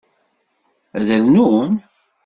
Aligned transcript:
Ad 0.97 1.07
rnun? 1.19 1.71